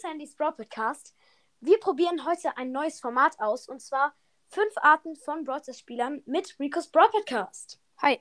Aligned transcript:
Sandys 0.00 0.34
Brawl 0.34 0.52
Podcast. 0.52 1.14
Wir 1.60 1.78
probieren 1.78 2.24
heute 2.24 2.56
ein 2.56 2.72
neues 2.72 3.00
Format 3.00 3.38
aus 3.38 3.68
und 3.68 3.82
zwar 3.82 4.14
fünf 4.48 4.72
Arten 4.78 5.14
von 5.14 5.44
Brawl 5.44 5.60
Spielern 5.74 6.22
mit 6.24 6.58
Rico's 6.58 6.88
Brawl 6.88 7.10
Podcast. 7.10 7.78
Hi. 8.00 8.18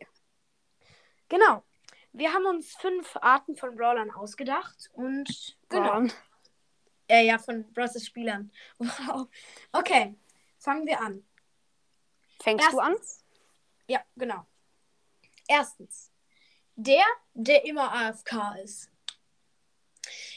Genau. 1.30 1.64
Wir 2.12 2.34
haben 2.34 2.46
uns 2.48 2.76
fünf 2.76 3.16
Arten 3.22 3.56
von 3.56 3.78
Brawlern 3.78 4.12
ausgedacht 4.12 4.90
und 4.94 5.58
genau. 5.70 5.90
Braun. 5.90 6.12
Äh, 7.08 7.26
ja, 7.26 7.38
von 7.38 7.72
Brawl 7.72 7.90
Spielern. 7.98 8.52
Wow. 8.80 9.30
Okay, 9.72 10.16
fangen 10.58 10.86
wir 10.86 11.00
an. 11.00 11.26
Fängst 12.42 12.74
du 12.74 12.80
an? 12.80 12.96
Ja, 13.88 14.02
genau. 14.18 14.46
Erstens. 15.48 16.12
Der, 16.76 17.06
der 17.34 17.64
immer 17.66 17.94
AFK 17.94 18.56
ist. 18.64 18.92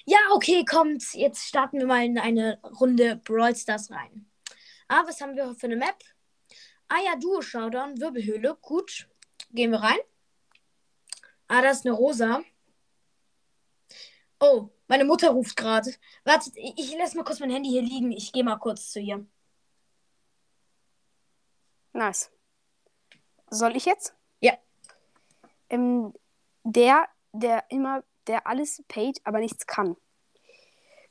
Ja, 0.04 0.18
okay, 0.32 0.64
kommt. 0.64 1.14
Jetzt 1.14 1.46
starten 1.46 1.78
wir 1.78 1.86
mal 1.86 2.04
in 2.04 2.18
eine 2.18 2.60
Runde 2.80 3.16
Brawl 3.16 3.54
Stars 3.54 3.90
rein. 3.90 4.30
Ah, 4.88 5.04
was 5.06 5.20
haben 5.20 5.36
wir 5.36 5.54
für 5.54 5.66
eine 5.66 5.76
Map? 5.76 5.96
Ah 6.88 7.00
ja, 7.04 7.16
Duo 7.16 7.40
Showdown, 7.40 8.00
Wirbelhöhle. 8.00 8.56
Gut. 8.60 9.08
Gehen 9.50 9.70
wir 9.70 9.80
rein. 9.80 9.98
Ah, 11.48 11.62
da 11.62 11.70
ist 11.70 11.86
eine 11.86 11.94
Rosa. 11.94 12.42
Oh, 14.40 14.70
meine 14.88 15.04
Mutter 15.04 15.30
ruft 15.30 15.56
gerade. 15.56 15.94
Wartet, 16.24 16.54
ich, 16.56 16.74
ich 16.76 16.96
lasse 16.98 17.16
mal 17.16 17.24
kurz 17.24 17.40
mein 17.40 17.50
Handy 17.50 17.70
hier 17.70 17.82
liegen. 17.82 18.10
Ich 18.12 18.32
gehe 18.32 18.44
mal 18.44 18.56
kurz 18.56 18.90
zu 18.90 19.00
ihr. 19.00 19.24
Nice. 21.92 22.30
Soll 23.50 23.76
ich 23.76 23.84
jetzt? 23.84 24.14
Ja. 24.40 24.54
Ähm, 25.68 26.12
der, 26.64 27.08
der 27.32 27.64
immer, 27.70 28.02
der 28.26 28.46
alles 28.46 28.82
paid, 28.88 29.20
aber 29.24 29.38
nichts 29.38 29.66
kann. 29.66 29.96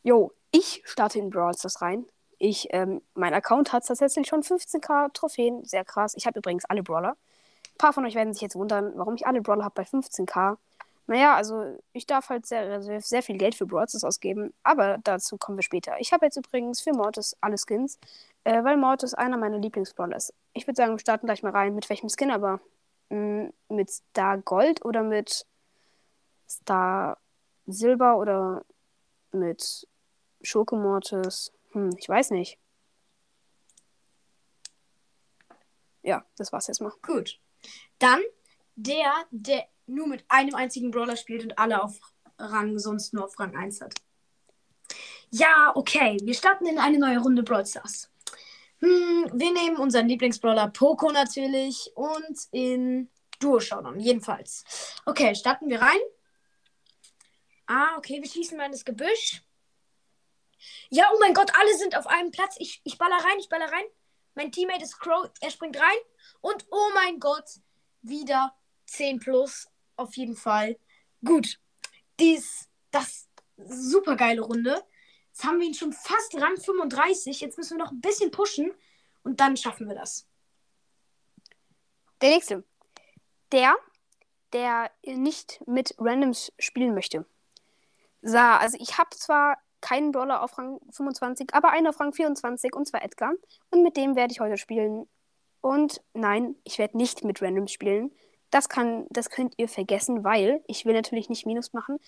Jo, 0.03 0.31
ich 0.51 0.81
starte 0.85 1.20
in 1.20 1.29
Brawl 1.29 1.53
Stars 1.53 1.81
rein. 1.81 2.05
Ich, 2.37 2.68
ähm, 2.71 3.01
mein 3.13 3.34
Account 3.34 3.71
hat 3.71 3.85
tatsächlich 3.85 4.27
schon 4.27 4.41
15k 4.43 5.13
Trophäen. 5.13 5.63
Sehr 5.63 5.85
krass. 5.85 6.15
Ich 6.15 6.26
habe 6.26 6.40
übrigens 6.40 6.65
alle 6.65 6.84
Brawler. 6.84 7.12
Ein 7.12 7.77
paar 7.77 7.93
von 7.93 8.05
euch 8.05 8.15
werden 8.15 8.34
sich 8.34 8.41
jetzt 8.41 8.55
wundern, 8.55 8.93
warum 8.95 9.15
ich 9.15 9.27
alle 9.27 9.41
Brawler 9.41 9.63
habe 9.63 9.76
bei 9.76 9.84
15k. 9.84 10.57
Naja, 11.07 11.35
also 11.35 11.77
ich 11.93 12.05
darf 12.07 12.29
halt 12.29 12.45
sehr, 12.45 12.81
sehr, 12.81 13.01
sehr 13.01 13.23
viel 13.23 13.37
Geld 13.37 13.55
für 13.55 13.65
Brawl 13.65 13.87
Stars 13.87 14.03
ausgeben, 14.03 14.53
aber 14.63 14.98
dazu 15.03 15.37
kommen 15.37 15.57
wir 15.57 15.63
später. 15.63 15.99
Ich 15.99 16.13
habe 16.13 16.25
jetzt 16.25 16.37
übrigens 16.37 16.81
für 16.81 16.93
Mortis 16.93 17.35
alle 17.41 17.57
Skins, 17.57 17.99
äh, 18.43 18.63
weil 18.63 18.77
Mortis 18.77 19.13
einer 19.13 19.37
meiner 19.37 19.57
Lieblingsbrawler 19.59 20.15
ist. 20.15 20.34
Ich 20.53 20.68
würde 20.68 20.77
sagen, 20.77 20.93
wir 20.93 20.99
starten 20.99 21.25
gleich 21.27 21.43
mal 21.43 21.51
rein. 21.51 21.75
Mit 21.75 21.90
welchem 21.90 22.09
Skin 22.09 22.31
aber? 22.31 22.59
Hm, 23.09 23.51
mit 23.70 23.90
Star 23.91 24.37
Gold 24.37 24.85
oder 24.85 25.03
mit 25.03 25.46
Star 26.52 27.18
Silber 27.66 28.18
oder 28.18 28.66
mit 29.32 29.88
Schurke-Mortis? 30.41 31.52
Hm, 31.71 31.91
ich 31.98 32.08
weiß 32.08 32.32
nicht. 32.32 32.58
Ja, 36.04 36.26
das 36.38 36.52
war's 36.52 36.68
jetzt 36.68 36.82
mal. 36.82 36.93
Gut. 37.02 37.40
Dann 37.99 38.21
der, 38.76 39.12
der 39.32 39.68
nur 39.85 40.08
mit 40.08 40.26
einem 40.27 40.55
einzigen 40.55 40.91
Brawler 40.91 41.16
spielt 41.16 41.43
und 41.43 41.60
alle 41.60 41.84
auf 41.84 41.99
Rang, 42.40 42.80
sonst 42.80 43.13
nur 43.13 43.26
auf 43.26 43.40
Rang 43.40 43.55
1 43.55 43.82
hat. 43.82 43.93
Ja, 45.30 45.71
okay. 45.76 46.18
Wir 46.24 46.34
starten 46.34 46.65
in 46.65 46.80
eine 46.80 46.99
neue 46.99 47.20
Runde 47.20 47.43
Brawl 47.43 47.65
Stars. 47.65 48.10
Hm, 48.80 49.30
wir 49.34 49.54
nehmen 49.54 49.77
unseren 49.77 50.08
Lieblingsbrawler 50.08 50.70
Poco 50.70 51.12
natürlich 51.12 51.91
und 51.93 52.48
in 52.52 53.10
Duo 53.40 53.60
Showdown, 53.60 53.99
jedenfalls. 53.99 54.63
Okay, 55.05 55.36
starten 55.36 55.70
wir 55.70 55.82
rein. 55.82 55.99
Ah, 57.74 57.96
okay, 57.98 58.22
wir 58.22 58.30
schießen 58.30 58.58
mal 58.58 58.66
in 58.66 58.74
das 58.74 58.84
Gebüsch. 58.84 59.41
Ja, 60.90 61.10
oh 61.14 61.18
mein 61.22 61.34
Gott, 61.34 61.52
alle 61.58 61.77
sind 61.77 61.96
auf 61.96 62.05
einem 62.05 62.30
Platz. 62.30 62.58
Ich, 62.60 62.82
ich 62.84 62.98
baller 62.98 63.16
rein, 63.16 63.40
ich 63.40 63.48
baller 63.48 63.72
rein. 63.72 63.86
Mein 64.36 64.52
Teammate 64.52 64.84
ist 64.84 65.00
Crow, 65.00 65.31
er 65.40 65.52
springt 65.52 65.80
rein. 65.80 65.98
Und 66.42 66.66
oh 66.70 66.90
mein 66.94 67.18
Gott, 67.22 67.46
wieder 68.02 68.54
10 68.88 69.20
plus. 69.20 69.70
Auf 69.96 70.18
jeden 70.18 70.36
Fall. 70.36 70.78
Gut. 71.24 71.62
Dies, 72.20 72.68
das, 72.92 73.30
super 73.56 74.18
geile 74.18 74.42
Runde. 74.42 74.84
Jetzt 75.28 75.46
haben 75.46 75.62
wir 75.62 75.68
ihn 75.68 75.74
schon 75.74 75.94
fast 75.94 76.36
Rang 76.36 76.58
35. 76.58 77.40
Jetzt 77.40 77.58
müssen 77.58 77.78
wir 77.78 77.86
noch 77.86 77.94
ein 77.94 78.02
bisschen 78.02 78.31
pushen. 78.31 78.74
Und 79.24 79.40
dann 79.40 79.56
schaffen 79.56 79.88
wir 79.88 79.96
das. 79.96 80.28
Der 82.22 82.31
nächste. 82.31 82.66
Der, 83.54 83.78
der 84.52 84.92
nicht 85.06 85.64
mit 85.66 85.96
Randoms 85.98 86.52
spielen 86.60 86.94
möchte. 86.94 87.26
So, 88.22 88.38
also 88.38 88.78
ich 88.80 88.98
habe 88.98 89.09
zwar 89.12 89.58
keinen 89.82 90.12
Brawler 90.12 90.44
auf 90.44 90.58
Rang 90.58 90.80
25, 90.92 91.54
aber 91.54 91.70
einen 91.70 91.88
auf 91.88 92.00
Rang 92.00 92.14
24 92.14 92.76
und 92.76 92.88
zwar 92.88 93.04
Edgar. 93.04 93.34
Und 93.72 93.84
mit 93.84 93.98
dem 93.98 94.16
werde 94.16 94.32
ich 94.32 94.40
heute 94.40 94.58
spielen. 94.58 95.08
Und 95.59 96.02
nein, 96.14 96.56
ich 96.64 96.78
werde 96.78 96.98
nicht 96.98 97.24
mit 97.24 97.42
Randoms 97.42 97.72
spielen. 97.72 98.12
Das, 98.52 98.70
kann, 98.70 99.06
das 99.10 99.30
könnt 99.30 99.54
ihr 99.58 99.70
vergessen, 99.70 100.24
weil 100.24 100.64
ich 100.68 100.86
will 100.86 100.94
natürlich 100.94 101.30
nicht 101.30 101.46
Minus 101.46 101.74
machen. 101.74 102.00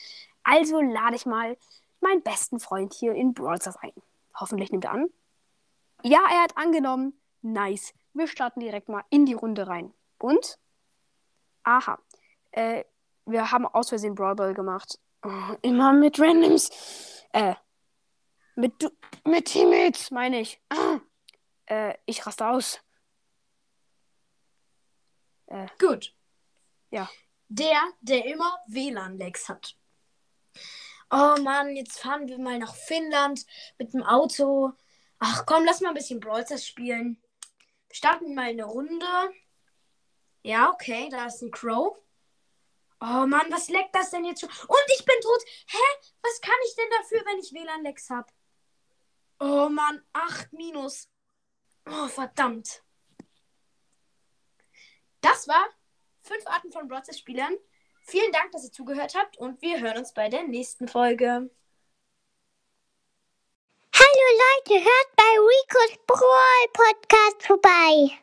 Also 0.44 0.82
lade 0.82 1.16
ich 1.16 1.26
mal 1.26 1.58
meinen 2.02 2.22
besten 2.22 2.60
Freund 2.60 2.94
hier 2.94 3.14
in 3.14 3.34
Brawl 3.34 3.60
Stars 3.60 3.78
ein. 3.78 3.94
Hoffentlich 4.36 4.72
nimmt 4.72 4.86
er 4.86 4.92
an. 4.92 5.10
Ja, 6.04 6.20
er 6.32 6.44
hat 6.44 6.58
angenommen. 6.58 7.14
Nice. 7.42 7.94
Wir 8.14 8.28
starten 8.28 8.60
direkt 8.60 8.90
mal 8.90 9.04
in 9.10 9.26
die 9.26 9.34
Runde 9.34 9.68
rein. 9.68 9.94
Und? 10.20 10.58
Aha. 11.64 11.98
Äh, 12.52 12.84
wir 13.26 13.52
haben 13.52 13.66
aus 13.66 13.90
Versehen 13.90 14.16
Brawl 14.16 14.36
Ball 14.36 14.54
gemacht. 14.54 15.00
Oh, 15.24 15.56
immer 15.62 15.94
mit 15.94 16.20
Randoms. 16.20 16.70
Äh. 17.32 17.56
Mit, 18.56 18.82
du 18.84 18.90
mit 19.26 19.46
Teammates, 19.46 20.12
meine 20.12 20.42
ich. 20.42 20.62
Ah. 20.70 21.00
Äh, 21.66 21.96
ich 22.06 22.26
raste 22.26 22.48
aus. 22.48 22.80
Äh, 25.48 25.68
Gut. 25.80 26.14
ja. 26.92 27.10
Der, 27.48 27.80
der 28.02 28.26
immer 28.26 28.58
WLAN-Lags 28.68 29.48
hat. 29.48 29.76
Oh 31.12 31.38
Mann, 31.42 31.76
jetzt 31.76 32.00
fahren 32.00 32.28
wir 32.28 32.40
mal 32.40 32.58
nach 32.58 32.76
Finnland 32.76 33.46
mit 33.78 33.94
dem 33.94 34.04
Auto. 34.04 34.72
Ach 35.20 35.46
komm, 35.46 35.64
lass 35.64 35.80
mal 35.80 35.90
ein 35.90 35.96
bisschen 35.96 36.20
Brawl 36.20 36.44
Stars 36.46 36.66
spielen. 36.66 37.22
Wir 37.88 37.96
starten 37.96 38.34
mal 38.34 38.50
eine 38.50 38.66
Runde. 38.66 39.06
Ja, 40.42 40.72
okay, 40.72 41.10
da 41.10 41.28
ist 41.28 41.42
ein 41.42 41.52
Crow. 41.52 41.96
Oh 43.06 43.28
Mann, 43.28 43.52
was 43.52 43.68
leckt 43.68 43.94
das 43.94 44.12
denn 44.12 44.24
jetzt 44.24 44.40
schon? 44.40 44.50
Und 44.50 44.86
ich 44.98 45.04
bin 45.04 45.20
tot. 45.20 45.44
Hä? 45.68 46.08
Was 46.22 46.40
kann 46.40 46.56
ich 46.66 46.76
denn 46.76 46.90
dafür, 46.98 47.22
wenn 47.26 47.38
ich 47.38 47.52
WLAN-Lags 47.52 48.10
hab? 48.10 48.32
Oh 49.42 49.68
Mann, 49.68 50.02
8 50.14 50.54
minus. 50.54 51.10
Oh, 51.86 52.08
verdammt. 52.08 52.82
Das 55.20 55.50
war 55.50 55.68
fünf 56.22 56.48
Arten 56.48 56.72
von 56.72 56.88
Brawl 56.88 57.04
Stars 57.04 57.20
Spielern. 57.20 57.58
Vielen 58.04 58.32
Dank, 58.32 58.54
dass 58.54 58.64
ihr 58.64 58.72
zugehört 58.72 59.16
habt 59.16 59.36
und 59.38 59.62
wir 59.62 59.82
hören 59.82 59.98
uns 59.98 60.14
bei 60.14 60.30
der 60.30 60.44
nächsten 60.44 60.88
Folge. 60.88 61.50
Hallo 63.96 64.28
Leute, 64.40 64.82
hört 64.82 65.16
bei 65.18 65.40
Ricos 65.40 65.98
Brawl 66.08 66.68
Podcast 66.72 67.48
vorbei. 67.48 68.23